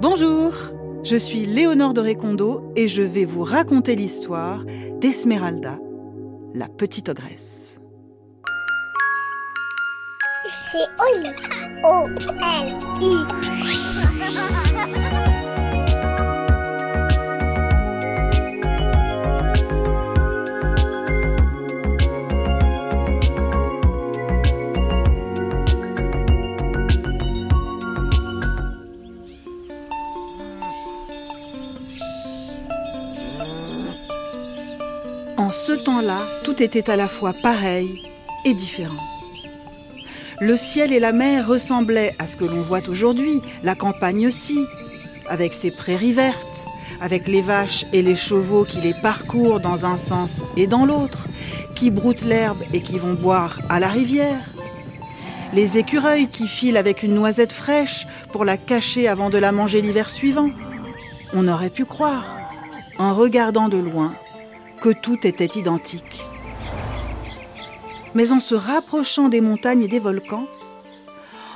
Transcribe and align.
Bonjour, 0.00 0.52
je 1.04 1.16
suis 1.16 1.46
Léonore 1.46 1.94
de 1.94 2.00
Récondo 2.00 2.72
et 2.74 2.88
je 2.88 3.02
vais 3.02 3.24
vous 3.24 3.44
raconter 3.44 3.94
l'histoire 3.94 4.64
d'Esmeralda, 5.00 5.78
la 6.52 6.68
petite 6.68 7.08
ogresse. 7.08 7.78
C'est 10.72 10.88
Oli. 11.00 11.30
O-L-I. 11.84 13.26
Tout 36.44 36.62
était 36.62 36.90
à 36.90 36.96
la 36.96 37.08
fois 37.08 37.32
pareil 37.32 38.02
et 38.44 38.54
différent. 38.54 38.94
Le 40.40 40.56
ciel 40.56 40.92
et 40.92 41.00
la 41.00 41.12
mer 41.12 41.46
ressemblaient 41.46 42.14
à 42.18 42.26
ce 42.26 42.36
que 42.36 42.44
l'on 42.44 42.60
voit 42.60 42.88
aujourd'hui, 42.88 43.40
la 43.64 43.74
campagne 43.74 44.26
aussi, 44.28 44.58
avec 45.28 45.54
ses 45.54 45.70
prairies 45.70 46.12
vertes, 46.12 46.66
avec 47.00 47.26
les 47.26 47.40
vaches 47.40 47.86
et 47.92 48.02
les 48.02 48.14
chevaux 48.14 48.64
qui 48.64 48.80
les 48.80 48.94
parcourent 49.02 49.60
dans 49.60 49.84
un 49.86 49.96
sens 49.96 50.42
et 50.56 50.66
dans 50.66 50.84
l'autre, 50.84 51.26
qui 51.74 51.90
broutent 51.90 52.24
l'herbe 52.24 52.62
et 52.72 52.82
qui 52.82 52.98
vont 52.98 53.14
boire 53.14 53.58
à 53.68 53.80
la 53.80 53.88
rivière. 53.88 54.44
Les 55.54 55.78
écureuils 55.78 56.28
qui 56.28 56.46
filent 56.46 56.76
avec 56.76 57.02
une 57.02 57.14
noisette 57.14 57.52
fraîche 57.52 58.06
pour 58.32 58.44
la 58.44 58.56
cacher 58.56 59.08
avant 59.08 59.30
de 59.30 59.38
la 59.38 59.52
manger 59.52 59.80
l'hiver 59.80 60.10
suivant. 60.10 60.50
On 61.32 61.48
aurait 61.48 61.70
pu 61.70 61.84
croire, 61.84 62.24
en 62.98 63.14
regardant 63.14 63.68
de 63.68 63.78
loin, 63.78 64.14
que 64.86 64.92
tout 64.92 65.26
était 65.26 65.58
identique. 65.58 66.24
Mais 68.14 68.30
en 68.30 68.38
se 68.38 68.54
rapprochant 68.54 69.28
des 69.28 69.40
montagnes 69.40 69.82
et 69.82 69.88
des 69.88 69.98
volcans, 69.98 70.46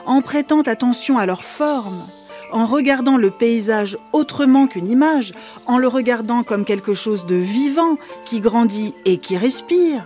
en 0.05 0.21
prêtant 0.21 0.63
attention 0.63 1.17
à 1.17 1.27
leur 1.27 1.45
forme, 1.45 2.09
en 2.51 2.67
regardant 2.67 3.17
le 3.17 3.31
paysage 3.31 3.97
autrement 4.13 4.67
qu'une 4.67 4.89
image, 4.89 5.33
en 5.69 5.79
le 5.79 5.87
regardant 5.87 6.43
comme 6.43 6.65
quelque 6.65 6.93
chose 6.93 7.25
de 7.25 7.37
vivant 7.37 7.95
qui 8.25 8.41
grandit 8.41 8.95
et 9.05 9.19
qui 9.19 9.37
respire, 9.37 10.05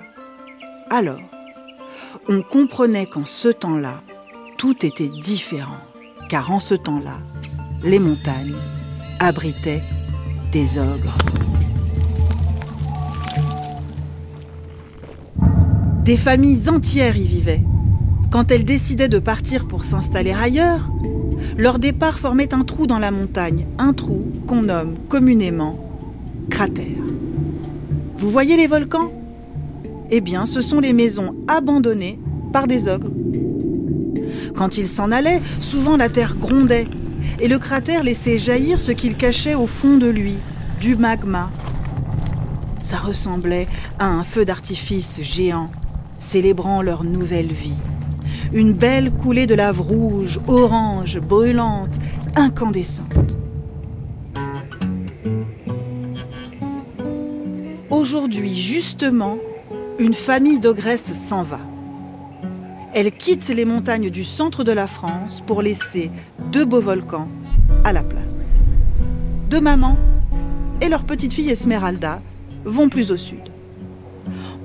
alors 0.90 1.24
on 2.28 2.42
comprenait 2.42 3.06
qu'en 3.06 3.24
ce 3.24 3.48
temps-là, 3.48 4.02
tout 4.58 4.84
était 4.84 5.08
différent, 5.08 5.80
car 6.28 6.52
en 6.52 6.60
ce 6.60 6.74
temps-là, 6.74 7.16
les 7.82 8.00
montagnes 8.00 8.60
abritaient 9.18 9.82
des 10.52 10.78
ogres. 10.78 11.16
Des 16.04 16.18
familles 16.18 16.68
entières 16.68 17.16
y 17.16 17.22
vivaient. 17.22 17.62
Quand 18.30 18.50
elles 18.50 18.66
décidaient 18.66 19.08
de 19.08 19.18
partir 19.18 19.66
pour 19.66 19.84
s'installer 19.84 20.32
ailleurs, 20.32 20.90
leur 21.56 21.78
départ 21.78 22.18
formait 22.18 22.52
un 22.52 22.62
trou 22.62 22.86
dans 22.86 22.98
la 22.98 23.10
montagne, 23.10 23.66
un 23.78 23.94
trou 23.94 24.30
qu'on 24.46 24.64
nomme 24.64 24.96
communément 25.08 25.78
cratère. 26.50 26.84
Vous 28.18 28.28
voyez 28.28 28.58
les 28.58 28.66
volcans? 28.66 29.12
Eh 30.10 30.20
bien, 30.20 30.44
ce 30.44 30.60
sont 30.60 30.78
les 30.78 30.92
maisons 30.92 31.34
abandonnées 31.48 32.18
par 32.52 32.66
des 32.66 32.86
ogres. 32.86 33.10
Quand 34.54 34.76
ils 34.76 34.88
s'en 34.88 35.10
allaient, 35.10 35.40
souvent 35.58 35.96
la 35.96 36.10
terre 36.10 36.36
grondait 36.36 36.86
et 37.40 37.48
le 37.48 37.58
cratère 37.58 38.02
laissait 38.02 38.36
jaillir 38.36 38.78
ce 38.78 38.92
qu'il 38.92 39.16
cachait 39.16 39.54
au 39.54 39.66
fond 39.66 39.96
de 39.96 40.10
lui, 40.10 40.34
du 40.82 40.96
magma. 40.96 41.50
Ça 42.82 42.98
ressemblait 42.98 43.68
à 43.98 44.06
un 44.06 44.22
feu 44.22 44.44
d'artifice 44.44 45.20
géant 45.22 45.70
célébrant 46.24 46.82
leur 46.82 47.04
nouvelle 47.04 47.52
vie. 47.52 47.76
Une 48.52 48.72
belle 48.72 49.12
coulée 49.12 49.46
de 49.46 49.54
lave 49.54 49.80
rouge, 49.80 50.40
orange, 50.48 51.20
brûlante, 51.20 51.98
incandescente. 52.34 53.36
Aujourd'hui, 57.90 58.56
justement, 58.56 59.36
une 59.98 60.14
famille 60.14 60.60
d'ogresses 60.60 61.12
s'en 61.12 61.42
va. 61.42 61.60
Elle 62.92 63.12
quitte 63.12 63.48
les 63.48 63.64
montagnes 63.64 64.10
du 64.10 64.24
centre 64.24 64.64
de 64.64 64.72
la 64.72 64.86
France 64.86 65.40
pour 65.40 65.62
laisser 65.62 66.10
deux 66.52 66.64
beaux 66.64 66.80
volcans 66.80 67.28
à 67.84 67.92
la 67.92 68.02
place. 68.02 68.62
Deux 69.50 69.60
mamans 69.60 69.96
et 70.80 70.88
leur 70.88 71.04
petite 71.04 71.34
fille 71.34 71.50
Esmeralda 71.50 72.20
vont 72.64 72.88
plus 72.88 73.10
au 73.10 73.16
sud. 73.16 73.53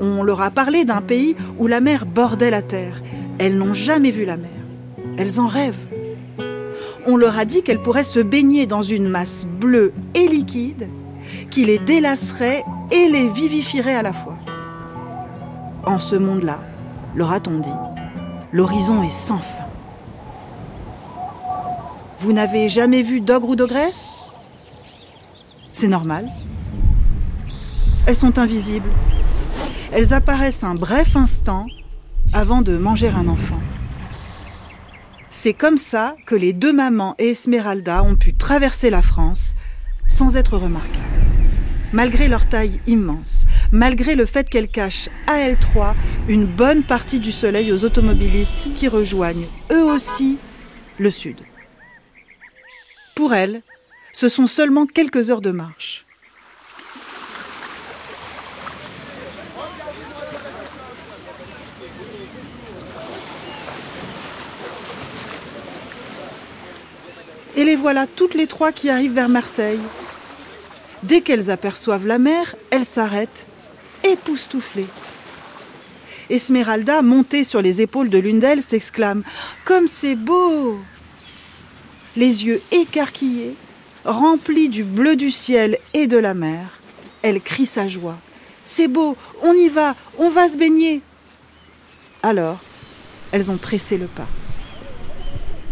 On 0.02 0.24
leur 0.24 0.42
a 0.42 0.52
parlé 0.52 0.86
d'un 0.86 1.02
pays 1.02 1.36
où 1.58 1.68
la 1.68 1.82
mer 1.82 2.06
bordait 2.06 2.52
la 2.52 2.62
terre. 2.62 3.02
Elles 3.38 3.58
n'ont 3.58 3.74
jamais 3.74 4.12
vu 4.12 4.26
la 4.26 4.38
mer. 4.38 4.50
Elles 5.18 5.40
en 5.40 5.48
rêvent. 5.48 5.88
On 7.06 7.18
leur 7.18 7.38
a 7.38 7.46
dit 7.46 7.64
qu'elles 7.64 7.82
pourraient 7.82 8.04
se 8.04 8.20
baigner 8.20 8.66
dans 8.66 8.82
une 8.82 9.10
masse 9.10 9.46
bleue 9.46 9.94
et 10.14 10.28
liquide 10.28 10.88
qui 11.50 11.66
les 11.66 11.80
délasserait 11.80 12.64
et 12.92 13.10
les 13.10 13.28
vivifierait 13.30 13.96
à 13.96 14.04
la 14.04 14.14
fois. 14.14 14.38
En 15.86 16.00
ce 16.00 16.16
monde-là, 16.16 16.60
leur 17.16 17.32
a-t-on 17.32 17.60
dit, 17.60 17.70
l'horizon 18.52 19.02
est 19.04 19.12
sans 19.12 19.40
fin. 19.40 19.66
Vous 22.20 22.34
n'avez 22.34 22.70
jamais 22.70 23.02
vu 23.02 23.22
d'ogre 23.22 23.50
ou 23.50 23.56
d'ogresse 23.56 24.20
C'est 25.72 25.88
normal. 25.88 26.28
Elles 28.06 28.16
sont 28.16 28.38
invisibles. 28.38 28.90
Elles 29.92 30.14
apparaissent 30.14 30.64
un 30.64 30.76
bref 30.76 31.16
instant 31.16 31.66
avant 32.34 32.62
de 32.62 32.78
manger 32.78 33.10
un 33.10 33.28
enfant. 33.28 33.60
C'est 35.30 35.54
comme 35.54 35.78
ça 35.78 36.16
que 36.26 36.36
les 36.36 36.54
deux 36.54 36.74
mamans 36.74 37.16
et 37.20 37.30
Esmeralda 37.30 38.04
ont 38.04 38.16
pu 38.16 38.34
traverser 38.34 38.90
la 38.90 39.02
France 39.02 39.56
sans 40.08 40.38
être 40.38 40.58
remarquables. 40.58 40.98
Malgré 41.94 42.28
leur 42.28 42.48
taille 42.48 42.82
immense, 42.88 43.46
malgré 43.72 44.16
le 44.16 44.26
fait 44.26 44.50
qu'elles 44.50 44.68
cachent 44.68 45.10
à 45.28 45.38
elles 45.38 45.58
trois 45.58 45.96
une 46.28 46.46
bonne 46.46 46.84
partie 46.84 47.20
du 47.20 47.32
soleil 47.32 47.72
aux 47.72 47.86
automobilistes 47.86 48.68
qui 48.76 48.88
rejoignent 48.88 49.48
eux 49.72 49.84
aussi 49.84 50.38
le 50.98 51.12
sud. 51.12 51.38
Pour 53.16 53.34
elles, 53.34 53.62
ce 54.14 54.30
sont 54.30 54.48
seulement 54.48 54.86
quelques 54.86 55.30
heures 55.30 55.42
de 55.42 55.52
marche. 55.52 56.06
Et 67.60 67.66
les 67.66 67.76
voilà 67.76 68.08
toutes 68.08 68.36
les 68.36 68.48
trois 68.48 68.72
qui 68.72 68.90
arrivent 68.90 69.16
vers 69.16 69.28
Marseille. 69.28 69.82
Dès 71.04 71.20
qu'elles 71.20 71.52
aperçoivent 71.52 72.08
la 72.08 72.18
mer, 72.18 72.56
elles 72.72 72.86
s'arrêtent, 72.86 73.48
époustouflées. 74.06 74.88
Esmeralda, 76.30 77.02
montée 77.02 77.44
sur 77.44 77.62
les 77.62 77.82
épaules 77.82 78.08
de 78.08 78.18
l'une 78.18 78.40
d'elles, 78.40 78.62
s'exclame 78.62 79.24
Comme 79.66 79.90
c'est 79.90 80.16
beau 80.16 80.80
Les 82.16 82.46
yeux 82.46 82.62
écarquillés, 82.72 83.56
remplis 84.06 84.70
du 84.70 84.86
bleu 84.86 85.18
du 85.18 85.30
ciel 85.30 85.80
et 85.94 86.08
de 86.08 86.18
la 86.18 86.36
mer, 86.36 86.80
elle 87.24 87.42
crie 87.42 87.66
sa 87.66 87.90
joie. 87.90 88.20
C'est 88.64 88.88
beau, 88.88 89.18
on 89.42 89.52
y 89.52 89.68
va, 89.68 89.98
on 90.18 90.30
va 90.30 90.48
se 90.48 90.56
baigner. 90.56 91.02
Alors, 92.24 92.62
elles 93.34 93.52
ont 93.52 93.58
pressé 93.58 93.98
le 93.98 94.08
pas. 94.08 94.30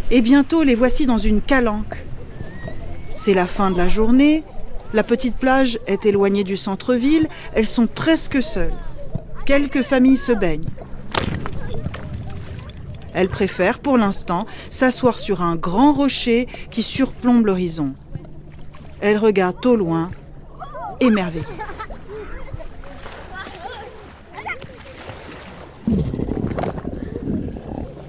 Et 0.09 0.22
bientôt 0.22 0.63
les 0.63 0.75
voici 0.75 1.06
dans 1.06 1.18
une 1.18 1.42
calanque. 1.42 2.06
C'est 3.15 3.33
la 3.33 3.45
fin 3.45 3.71
de 3.71 3.77
la 3.77 3.89
journée, 3.89 4.44
la 4.94 5.04
petite 5.04 5.36
plage 5.36 5.80
est 5.86 6.06
éloignée 6.06 6.45
du 6.45 6.56
centre-ville, 6.56 7.27
elles 7.54 7.68
sont 7.68 7.88
presque 7.88 8.42
seules. 8.42 8.74
Quelques 9.45 9.81
familles 9.81 10.18
se 10.18 10.31
baignent. 10.31 10.69
Elles 13.13 13.27
préfèrent 13.27 13.80
pour 13.80 13.98
l'instant 13.98 14.45
s'asseoir 14.69 15.19
sur 15.19 15.42
un 15.42 15.56
grand 15.56 15.92
rocher 15.92 16.48
qui 16.71 16.83
surplombe 16.83 17.45
l'horizon. 17.45 17.94
Elles 19.01 19.18
regardent 19.18 19.65
au 19.65 19.75
loin, 19.75 20.12
émerveillées. 21.01 21.45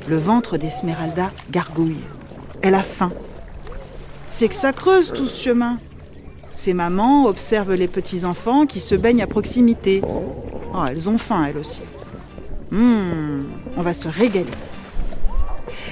Le 0.08 0.16
ventre 0.16 0.56
d'Esmeralda 0.56 1.30
gargouille. 1.50 2.00
Elle 2.62 2.74
a 2.74 2.82
faim. 2.82 3.12
C'est 4.30 4.48
que 4.48 4.54
ça 4.54 4.72
creuse 4.72 5.12
tout 5.12 5.26
ce 5.26 5.44
chemin. 5.44 5.76
Ses 6.56 6.72
mamans 6.72 7.26
observent 7.26 7.74
les 7.74 7.88
petits-enfants 7.88 8.64
qui 8.64 8.80
se 8.80 8.94
baignent 8.94 9.22
à 9.22 9.26
proximité. 9.26 10.00
Oh, 10.74 10.82
elles 10.88 11.10
ont 11.10 11.18
faim, 11.18 11.44
elles 11.44 11.58
aussi. 11.58 11.82
Hum, 12.72 13.44
on 13.76 13.82
va 13.82 13.92
se 13.92 14.08
régaler. 14.08 14.46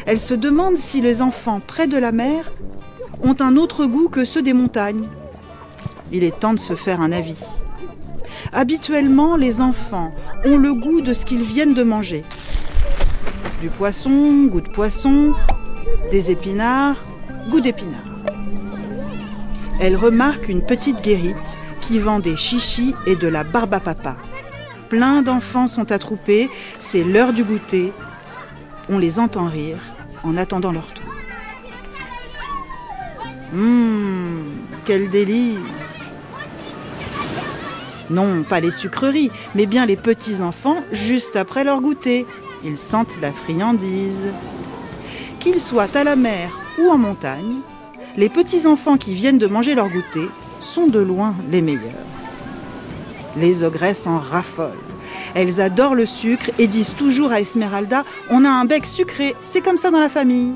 Elle 0.07 0.19
se 0.19 0.33
demande 0.33 0.79
si 0.79 1.03
les 1.03 1.21
enfants 1.21 1.61
près 1.61 1.87
de 1.87 1.99
la 1.99 2.11
mer 2.11 2.53
ont 3.23 3.37
un 3.41 3.57
autre 3.57 3.85
goût 3.85 4.09
que 4.09 4.25
ceux 4.25 4.43
des 4.43 4.55
montagnes. 4.55 5.05
Il 6.11 6.25
est 6.25 6.41
temps 6.41 6.55
de 6.55 6.59
se 6.59 6.75
faire 6.75 7.03
un 7.03 7.13
avis. 7.13 7.37
Habituellement, 8.55 9.37
les 9.37 9.61
enfants 9.61 10.13
ont 10.47 10.57
le 10.57 10.73
goût 10.73 11.03
de 11.03 11.13
ce 11.13 11.27
qu'ils 11.27 11.45
viennent 11.45 11.75
de 11.75 11.83
manger. 11.83 12.25
Du 13.61 13.71
poisson, 13.71 14.45
goût 14.45 14.61
de 14.61 14.69
poisson, 14.69 15.35
des 16.11 16.31
épinards, 16.31 17.03
goût 17.49 17.61
d'épinards. 17.61 18.01
Elle 19.81 19.97
remarque 19.97 20.49
une 20.49 20.63
petite 20.63 21.03
guérite 21.03 21.59
qui 21.81 21.99
vend 21.99 22.19
des 22.19 22.37
chichis 22.37 22.95
et 23.07 23.17
de 23.17 23.29
la 23.29 23.45
barbe 23.45 23.79
papa. 23.81 24.17
Plein 24.91 25.23
d'enfants 25.23 25.69
sont 25.69 25.91
attroupés, 25.91 26.51
c'est 26.79 27.03
l'heure 27.03 27.33
du 27.33 27.45
goûter. 27.45 27.93
On 28.91 28.99
les 28.99 29.19
entend 29.19 29.47
rire 29.47 29.79
en 30.23 30.37
attendant 30.37 30.73
leur 30.73 30.93
tour. 30.93 31.05
Hum, 33.55 34.45
quel 34.85 35.09
délice 35.09 36.11
Non, 38.11 38.43
pas 38.43 38.61
les 38.61 38.71
sucreries, 38.71 39.31
mais 39.55 39.67
bien 39.67 39.87
les 39.87 39.97
petits 39.97 40.43
enfants 40.43 40.83
juste 40.93 41.37
après 41.37 41.65
leur 41.65 41.81
goûter. 41.81 42.27
Ils 42.65 42.79
sentent 42.79 43.19
la 43.21 43.33
friandise. 43.33 44.29
Qu'ils 45.41 45.61
soient 45.61 45.95
à 45.95 46.05
la 46.05 46.17
mer 46.17 46.51
ou 46.79 46.91
en 46.91 46.99
montagne, 46.99 47.61
les 48.17 48.29
petits 48.29 48.67
enfants 48.67 48.97
qui 48.97 49.15
viennent 49.15 49.39
de 49.39 49.47
manger 49.47 49.75
leur 49.75 49.89
goûter 49.89 50.29
sont 50.61 50.87
de 50.87 50.99
loin 50.99 51.35
les 51.51 51.63
meilleurs. 51.63 51.83
Les 53.37 53.63
ogresses 53.63 54.07
en 54.07 54.19
raffolent. 54.19 54.73
Elles 55.35 55.61
adorent 55.61 55.95
le 55.95 56.07
sucre 56.07 56.51
et 56.59 56.67
disent 56.67 56.95
toujours 56.95 57.33
à 57.33 57.41
Esmeralda 57.41 58.05
On 58.31 58.45
a 58.45 58.49
un 58.49 58.65
bec 58.65 58.87
sucré, 58.87 59.35
c'est 59.45 59.61
comme 59.61 59.77
ça 59.77 59.91
dans 59.91 60.01
la 60.01 60.09
famille. 60.09 60.55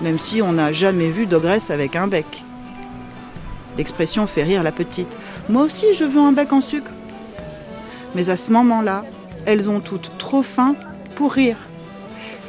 Même 0.00 0.18
si 0.18 0.42
on 0.42 0.52
n'a 0.52 0.72
jamais 0.72 1.10
vu 1.10 1.26
d'ogresse 1.26 1.70
avec 1.70 1.96
un 1.96 2.06
bec. 2.06 2.44
L'expression 3.76 4.26
fait 4.26 4.42
rire 4.42 4.62
la 4.62 4.72
petite. 4.72 5.18
Moi 5.48 5.62
aussi, 5.62 5.86
je 5.94 6.04
veux 6.04 6.20
un 6.20 6.32
bec 6.32 6.52
en 6.52 6.60
sucre. 6.60 6.90
Mais 8.14 8.30
à 8.30 8.36
ce 8.36 8.52
moment-là, 8.52 9.04
elles 9.46 9.70
ont 9.70 9.80
toutes 9.80 10.10
trop 10.18 10.42
faim 10.42 10.74
rire. 11.26 11.56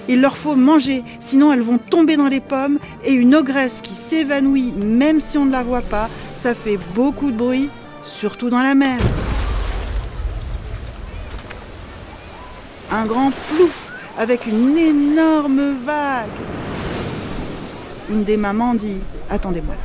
Il 0.08 0.22
leur 0.22 0.38
faut 0.38 0.56
manger, 0.56 1.04
sinon 1.20 1.54
elles 1.54 1.62
vont 1.62 1.78
tomber 1.78 2.18
dans 2.18 2.28
les 2.28 2.40
pommes 2.40 2.80
et 3.04 3.14
une 3.14 3.36
ogresse 3.36 3.82
qui 3.82 3.96
s'évanouit 3.96 4.72
même 4.72 5.20
si 5.20 5.38
on 5.38 5.46
ne 5.46 5.52
la 5.52 5.64
voit 5.64 5.82
pas, 5.82 6.10
ça 6.34 6.56
fait 6.56 6.80
beaucoup 6.96 7.32
de 7.32 7.38
bruit, 7.38 7.70
surtout 8.04 8.50
dans 8.50 8.62
la 8.62 8.76
mer. 8.76 8.98
Un 12.92 13.06
grand 13.06 13.32
plouf 13.32 13.94
avec 14.18 14.48
une 14.48 14.78
énorme 14.78 15.76
vague. 15.86 16.28
Une 18.10 18.24
des 18.24 18.38
mamans 18.38 18.74
dit 18.74 18.98
Attendez-moi 19.30 19.76
là. 19.76 19.82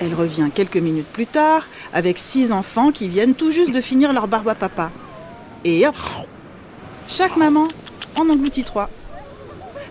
Elle 0.00 0.14
revient 0.14 0.50
quelques 0.52 0.78
minutes 0.78 1.06
plus 1.06 1.26
tard 1.26 1.64
avec 1.92 2.18
six 2.18 2.50
enfants 2.50 2.90
qui 2.90 3.06
viennent 3.06 3.34
tout 3.34 3.52
juste 3.52 3.72
de 3.72 3.80
finir 3.80 4.12
leur 4.12 4.26
barbe 4.26 4.48
à 4.48 4.56
papa. 4.56 4.90
Et 5.64 5.86
hop 5.86 5.94
Chaque 7.12 7.36
maman 7.36 7.68
en 8.16 8.30
engloutit 8.30 8.64
trois. 8.64 8.88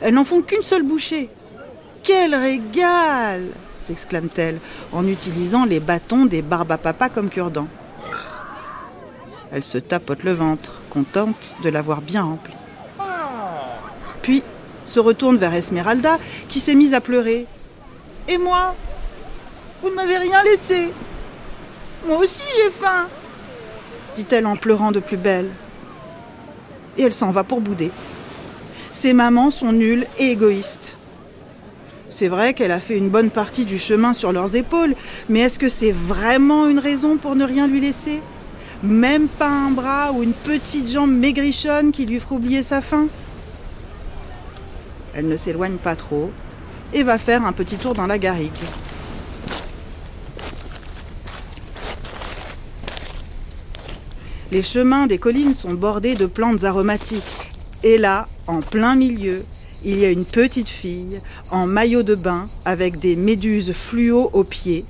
Elles 0.01 0.15
n'en 0.15 0.23
font 0.23 0.41
qu'une 0.41 0.63
seule 0.63 0.81
bouchée. 0.81 1.29
Quel 2.01 2.33
régal 2.33 3.43
s'exclame-t-elle 3.77 4.57
en 4.91 5.05
utilisant 5.05 5.65
les 5.65 5.79
bâtons 5.79 6.25
des 6.25 6.41
barbes 6.41 6.71
à 6.71 6.79
papa 6.79 7.09
comme 7.09 7.29
cure-dents. 7.29 7.67
Elle 9.51 9.63
se 9.63 9.77
tapote 9.77 10.23
le 10.23 10.33
ventre, 10.33 10.81
contente 10.89 11.53
de 11.63 11.69
l'avoir 11.69 12.01
bien 12.01 12.23
rempli. 12.23 12.55
Puis 14.23 14.41
se 14.85 14.99
retourne 14.99 15.37
vers 15.37 15.53
Esmeralda, 15.53 16.17
qui 16.49 16.59
s'est 16.59 16.73
mise 16.73 16.95
à 16.95 17.01
pleurer. 17.01 17.45
Et 18.27 18.39
moi 18.39 18.73
Vous 19.83 19.91
ne 19.91 19.95
m'avez 19.95 20.17
rien 20.17 20.41
laissé 20.41 20.91
Moi 22.07 22.17
aussi 22.17 22.43
j'ai 22.55 22.71
faim 22.71 23.07
dit-elle 24.15 24.47
en 24.47 24.55
pleurant 24.55 24.91
de 24.91 24.99
plus 24.99 25.17
belle. 25.17 25.49
Et 26.97 27.03
elle 27.03 27.13
s'en 27.13 27.31
va 27.31 27.43
pour 27.43 27.61
bouder. 27.61 27.91
Ses 28.91 29.13
mamans 29.13 29.49
sont 29.49 29.71
nulles 29.71 30.07
et 30.19 30.31
égoïstes. 30.31 30.97
C'est 32.09 32.27
vrai 32.27 32.53
qu'elle 32.53 32.71
a 32.71 32.81
fait 32.81 32.97
une 32.97 33.09
bonne 33.09 33.29
partie 33.29 33.63
du 33.63 33.79
chemin 33.79 34.13
sur 34.13 34.33
leurs 34.33 34.55
épaules, 34.55 34.95
mais 35.29 35.39
est-ce 35.39 35.57
que 35.57 35.69
c'est 35.69 35.93
vraiment 35.93 36.67
une 36.67 36.79
raison 36.79 37.15
pour 37.15 37.35
ne 37.35 37.45
rien 37.45 37.67
lui 37.67 37.79
laisser? 37.79 38.21
Même 38.83 39.27
pas 39.29 39.47
un 39.47 39.71
bras 39.71 40.11
ou 40.11 40.21
une 40.21 40.33
petite 40.33 40.91
jambe 40.91 41.11
maigrichonne 41.11 41.93
qui 41.93 42.05
lui 42.05 42.19
fera 42.19 42.35
oublier 42.35 42.63
sa 42.63 42.81
faim? 42.81 43.07
Elle 45.13 45.29
ne 45.29 45.37
s'éloigne 45.37 45.77
pas 45.77 45.95
trop 45.95 46.31
et 46.93 47.03
va 47.03 47.17
faire 47.17 47.45
un 47.45 47.53
petit 47.53 47.77
tour 47.77 47.93
dans 47.93 48.07
la 48.07 48.17
garrigue. 48.17 48.51
Les 54.51 54.63
chemins 54.63 55.07
des 55.07 55.17
collines 55.17 55.53
sont 55.53 55.73
bordés 55.73 56.15
de 56.15 56.25
plantes 56.25 56.65
aromatiques. 56.65 57.23
Et 57.83 57.97
là, 57.97 58.27
en 58.47 58.59
plein 58.59 58.95
milieu, 58.95 59.43
il 59.85 59.97
y 59.97 60.05
a 60.05 60.11
une 60.11 60.25
petite 60.25 60.67
fille 60.67 61.21
en 61.51 61.65
maillot 61.65 62.03
de 62.03 62.15
bain 62.15 62.45
avec 62.65 62.99
des 62.99 63.15
méduses 63.15 63.71
fluo 63.71 64.29
aux 64.33 64.43
pieds 64.43 64.83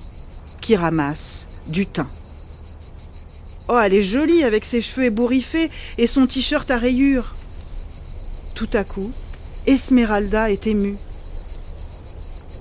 qui 0.61 0.75
ramasse 0.75 1.47
du 1.67 1.85
thym. 1.85 2.07
Oh, 3.69 3.77
elle 3.77 3.93
est 3.93 4.01
jolie 4.01 4.43
avec 4.43 4.65
ses 4.65 4.81
cheveux 4.81 5.05
ébouriffés 5.05 5.69
et 5.99 6.07
son 6.07 6.25
t-shirt 6.25 6.69
à 6.71 6.77
rayures. 6.77 7.35
Tout 8.55 8.69
à 8.73 8.83
coup, 8.83 9.11
Esmeralda 9.67 10.49
est 10.49 10.65
émue. 10.65 10.97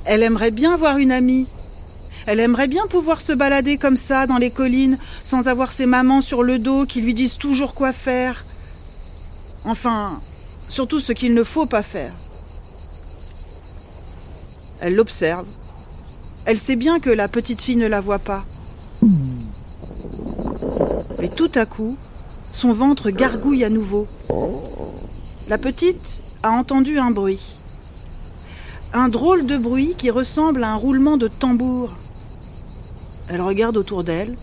Elle 0.04 0.22
aimerait 0.22 0.50
bien 0.50 0.76
voir 0.76 0.98
une 0.98 1.12
amie. 1.12 1.46
Elle 2.26 2.40
aimerait 2.40 2.68
bien 2.68 2.86
pouvoir 2.86 3.20
se 3.20 3.32
balader 3.32 3.76
comme 3.76 3.96
ça 3.96 4.26
dans 4.26 4.38
les 4.38 4.50
collines 4.50 4.98
sans 5.24 5.48
avoir 5.48 5.72
ses 5.72 5.86
mamans 5.86 6.20
sur 6.20 6.42
le 6.42 6.58
dos 6.58 6.86
qui 6.86 7.00
lui 7.00 7.14
disent 7.14 7.38
toujours 7.38 7.74
quoi 7.74 7.92
faire. 7.92 8.44
Enfin, 9.64 10.20
surtout 10.68 11.00
ce 11.00 11.12
qu'il 11.12 11.34
ne 11.34 11.44
faut 11.44 11.66
pas 11.66 11.82
faire. 11.82 12.14
Elle 14.80 14.94
l'observe. 14.94 15.46
Elle 16.46 16.58
sait 16.58 16.76
bien 16.76 17.00
que 17.00 17.10
la 17.10 17.28
petite 17.28 17.60
fille 17.60 17.76
ne 17.76 17.86
la 17.86 18.00
voit 18.00 18.18
pas. 18.18 18.44
Mais 21.18 21.28
tout 21.28 21.52
à 21.54 21.66
coup, 21.66 21.98
son 22.52 22.72
ventre 22.72 23.10
gargouille 23.10 23.64
à 23.64 23.70
nouveau. 23.70 24.06
La 25.48 25.58
petite 25.58 26.22
a 26.42 26.50
entendu 26.50 26.98
un 26.98 27.10
bruit. 27.10 27.40
Un 28.92 29.08
drôle 29.08 29.46
de 29.46 29.56
bruit 29.56 29.94
qui 29.98 30.10
ressemble 30.10 30.64
à 30.64 30.72
un 30.72 30.76
roulement 30.76 31.16
de 31.16 31.28
tambour. 31.28 31.96
Elle 33.32 33.42
regarde 33.42 33.76
autour 33.76 34.02
d'elle. 34.02 34.36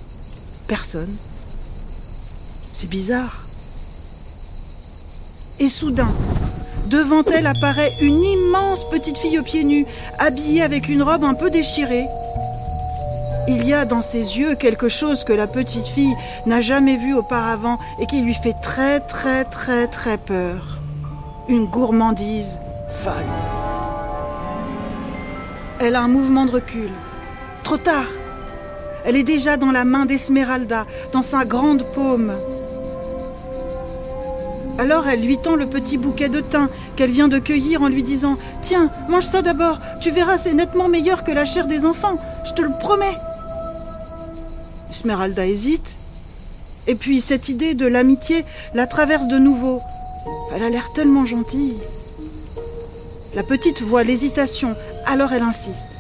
Personne. 0.68 1.14
C'est 2.72 2.88
bizarre. 2.88 3.44
Et 5.60 5.68
soudain, 5.68 6.08
devant 6.86 7.24
elle 7.24 7.48
apparaît 7.48 7.92
une 8.02 8.24
immense 8.24 8.90
petite 8.90 9.18
fille 9.18 9.40
aux 9.40 9.44
pieds 9.44 9.66
nus, 9.66 9.86
habillée 10.20 10.62
avec 10.62 10.88
une 10.88 11.04
robe 11.04 11.26
un 11.26 11.34
peu 11.34 11.50
déchirée. 11.50 12.06
Il 13.50 13.68
y 13.68 13.74
a 13.74 13.84
dans 13.84 14.02
ses 14.02 14.38
yeux 14.38 14.56
quelque 14.56 14.88
chose 14.88 15.26
que 15.26 15.34
la 15.34 15.48
petite 15.48 15.88
fille 15.88 16.16
n'a 16.46 16.62
jamais 16.62 16.96
vu 16.96 17.14
auparavant 17.14 17.80
et 18.00 18.06
qui 18.06 18.22
lui 18.22 18.36
fait 18.36 18.56
très 18.62 19.02
très 19.02 19.44
très 19.44 19.88
très 19.88 20.18
peur. 20.18 20.80
Une 21.50 21.66
gourmandise 21.66 22.60
folle. 22.88 23.14
Elle 25.80 25.96
a 25.96 26.02
un 26.02 26.08
mouvement 26.08 26.46
de 26.46 26.52
recul. 26.52 26.90
Trop 27.64 27.78
tard. 27.78 28.06
Elle 29.08 29.16
est 29.16 29.24
déjà 29.24 29.56
dans 29.56 29.72
la 29.72 29.86
main 29.86 30.06
d'Esmeralda, 30.06 30.86
dans 31.14 31.24
sa 31.24 31.46
grande 31.46 31.84
paume. 31.94 32.34
Alors 34.78 35.08
elle 35.08 35.22
lui 35.22 35.38
tend 35.38 35.56
le 35.56 35.66
petit 35.66 35.98
bouquet 35.98 36.28
de 36.28 36.42
thym 36.42 36.68
qu'elle 36.98 37.10
vient 37.10 37.30
de 37.30 37.40
cueillir 37.40 37.82
en 37.82 37.88
lui 37.88 38.04
disant 38.04 38.38
Tiens, 38.62 38.92
mange 39.08 39.24
ça 39.24 39.42
d'abord, 39.42 39.78
tu 40.02 40.12
verras, 40.12 40.38
c'est 40.38 40.54
nettement 40.54 40.90
meilleur 40.90 41.24
que 41.24 41.32
la 41.32 41.46
chair 41.46 41.68
des 41.68 41.86
enfants, 41.86 42.18
je 42.46 42.52
te 42.52 42.62
le 42.62 42.70
promets. 42.82 43.18
Esmeralda 44.92 45.48
hésite. 45.48 45.96
Et 46.86 46.96
puis 46.96 47.22
cette 47.22 47.48
idée 47.48 47.76
de 47.76 47.88
l'amitié 47.88 48.44
la 48.74 48.88
traverse 48.88 49.28
de 49.28 49.38
nouveau. 49.38 49.82
Elle 50.54 50.64
a 50.64 50.70
l'air 50.70 50.92
tellement 50.94 51.26
gentille. 51.26 51.78
La 53.36 53.44
petite 53.44 53.82
voit 53.82 54.04
l'hésitation, 54.04 54.76
alors 55.06 55.32
elle 55.32 55.44
insiste. 55.44 55.96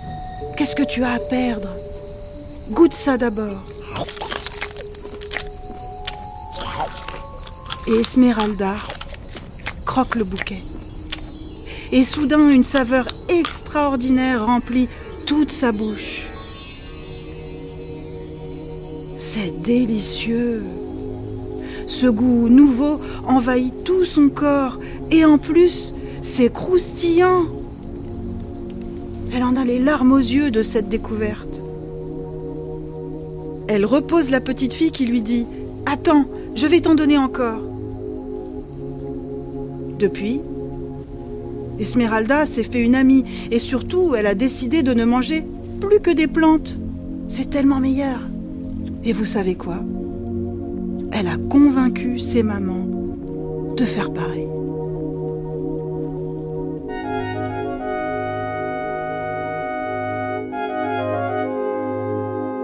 Qu'est-ce 0.57 0.75
que 0.75 0.83
tu 0.83 1.05
as 1.05 1.13
à 1.13 1.19
perdre? 1.19 1.69
Goûte 2.71 2.93
ça 2.93 3.17
d'abord. 3.17 3.63
Et 7.87 7.99
Esmeralda 7.99 8.75
croque 9.85 10.15
le 10.15 10.25
bouquet. 10.25 10.61
Et 11.91 12.03
soudain, 12.03 12.49
une 12.49 12.63
saveur 12.63 13.07
extraordinaire 13.29 14.45
remplit 14.45 14.89
toute 15.25 15.51
sa 15.51 15.71
bouche. 15.71 16.23
C'est 19.17 19.61
délicieux. 19.61 20.63
Ce 21.87 22.07
goût 22.07 22.49
nouveau 22.49 22.99
envahit 23.25 23.83
tout 23.85 24.03
son 24.03 24.27
corps 24.29 24.77
et 25.09 25.23
en 25.23 25.37
plus, 25.37 25.93
C'est 26.21 26.51
croustillant. 26.51 27.45
Elle 29.33 29.43
en 29.43 29.55
a 29.55 29.63
les 29.63 29.79
larmes 29.79 30.11
aux 30.11 30.17
yeux 30.17 30.51
de 30.51 30.61
cette 30.61 30.89
découverte. 30.89 31.56
Elle 33.67 33.85
repose 33.85 34.31
la 34.31 34.41
petite 34.41 34.73
fille 34.73 34.91
qui 34.91 35.05
lui 35.05 35.21
dit⁇ 35.21 35.41
Attends, 35.85 36.25
je 36.55 36.67
vais 36.67 36.81
t'en 36.81 36.95
donner 36.95 37.17
encore!⁇ 37.17 37.59
Depuis, 39.99 40.41
Esmeralda 41.79 42.45
s'est 42.45 42.63
fait 42.63 42.83
une 42.83 42.95
amie 42.95 43.23
et 43.51 43.59
surtout 43.59 44.15
elle 44.15 44.27
a 44.27 44.35
décidé 44.35 44.83
de 44.83 44.93
ne 44.93 45.05
manger 45.05 45.43
plus 45.81 45.99
que 45.99 46.11
des 46.11 46.27
plantes. 46.27 46.77
C'est 47.27 47.49
tellement 47.49 47.79
meilleur. 47.79 48.19
Et 49.03 49.13
vous 49.13 49.25
savez 49.25 49.55
quoi? 49.55 49.79
Elle 51.11 51.27
a 51.27 51.37
convaincu 51.37 52.19
ses 52.19 52.43
mamans 52.43 52.85
de 53.75 53.83
faire 53.83 54.11
pareil. 54.11 54.47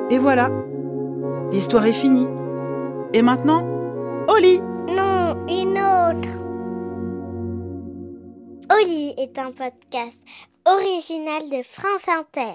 Et 0.09 0.17
voilà, 0.17 0.49
l'histoire 1.51 1.85
est 1.85 1.93
finie. 1.93 2.27
Et 3.13 3.21
maintenant, 3.21 3.63
au 4.27 4.37
lit 4.37 4.59
Non, 4.89 5.35
une 5.47 5.77
autre. 5.77 6.29
Oli 8.73 9.13
est 9.17 9.37
un 9.37 9.51
podcast 9.51 10.21
original 10.65 11.49
de 11.49 11.61
France 11.63 12.07
Inter. 12.07 12.53